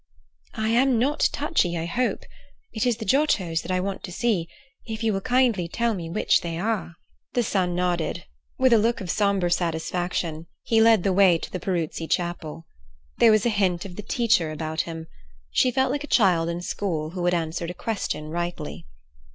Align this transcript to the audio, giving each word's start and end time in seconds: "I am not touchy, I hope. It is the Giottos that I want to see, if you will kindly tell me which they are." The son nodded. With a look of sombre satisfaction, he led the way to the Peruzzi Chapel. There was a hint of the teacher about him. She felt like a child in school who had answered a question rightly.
"I 0.55 0.69
am 0.69 0.97
not 0.97 1.29
touchy, 1.31 1.77
I 1.77 1.85
hope. 1.85 2.23
It 2.73 2.87
is 2.87 2.97
the 2.97 3.05
Giottos 3.05 3.61
that 3.61 3.69
I 3.69 3.79
want 3.79 4.01
to 4.05 4.11
see, 4.11 4.47
if 4.87 5.03
you 5.03 5.13
will 5.13 5.21
kindly 5.21 5.67
tell 5.67 5.93
me 5.93 6.09
which 6.09 6.41
they 6.41 6.57
are." 6.57 6.95
The 7.33 7.43
son 7.43 7.75
nodded. 7.75 8.25
With 8.57 8.73
a 8.73 8.79
look 8.79 8.99
of 8.99 9.11
sombre 9.11 9.51
satisfaction, 9.51 10.47
he 10.63 10.81
led 10.81 11.03
the 11.03 11.13
way 11.13 11.37
to 11.37 11.51
the 11.51 11.59
Peruzzi 11.59 12.07
Chapel. 12.07 12.65
There 13.19 13.29
was 13.29 13.45
a 13.45 13.49
hint 13.49 13.85
of 13.85 13.95
the 13.95 14.01
teacher 14.01 14.49
about 14.51 14.81
him. 14.89 15.05
She 15.51 15.69
felt 15.69 15.91
like 15.91 16.03
a 16.03 16.07
child 16.07 16.49
in 16.49 16.63
school 16.63 17.11
who 17.11 17.23
had 17.25 17.35
answered 17.35 17.69
a 17.69 17.75
question 17.75 18.29
rightly. 18.29 18.87